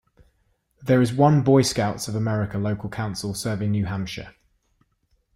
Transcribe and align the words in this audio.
There 0.81 0.99
is 0.99 1.13
one 1.13 1.43
Boy 1.43 1.61
Scouts 1.61 2.07
of 2.07 2.15
America 2.15 2.57
local 2.57 2.89
council 2.89 3.35
serving 3.35 3.69
New 3.69 3.85
Hampshire. 3.85 4.33